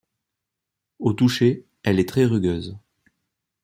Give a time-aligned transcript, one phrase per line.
[0.97, 2.75] Au toucher elle est très rugueuse.